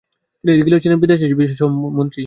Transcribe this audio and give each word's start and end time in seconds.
তিনি 0.43 0.79
ছিলেন 0.83 0.97
বিদেশ 0.99 1.19
বিষয়ক 1.39 1.71
মন্ত্রী। 1.97 2.19